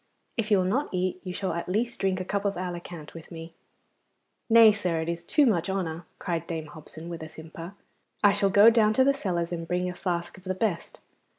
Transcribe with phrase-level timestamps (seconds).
[0.35, 3.29] If you will not eat, you shall at least drink a cup of Alicant with
[3.31, 3.53] me.'
[4.49, 7.75] 'Nay, sir, it is too much honour,' cried Dame Hobson, with a simper.
[8.23, 11.01] 'I shall go down into the cellars and bring a flask of the best.